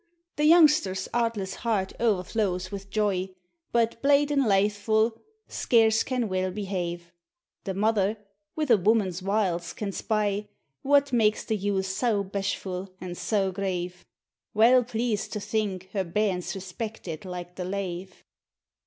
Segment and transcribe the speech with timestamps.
[0.35, 3.29] The youngster's artless heart o'ertlows wF joy,
[3.71, 5.11] But blate and lathefu',
[5.47, 7.11] scarce can weel be have;
[7.65, 8.17] The mother,
[8.55, 10.47] wi' a woman's wiles, can spy
[10.81, 14.03] What makes the youth sae bashfu' an' sae grave;
[14.55, 18.23] Weel pleased to think her bairn's respected like the lave.